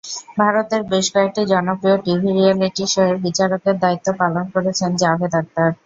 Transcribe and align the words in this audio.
ভারতের 0.37 0.81
বেশ 0.91 1.05
কয়েকটি 1.13 1.41
জনপ্রিয় 1.51 1.97
টিভি 2.05 2.29
রিয়েলিটি 2.31 2.85
শোয়ের 2.93 3.17
বিচারকের 3.25 3.75
দায়িত্ব 3.83 4.07
পালন 4.19 4.45
করেছেন 4.53 4.89
জাভেদ 5.01 5.33
আখতার। 5.35 5.71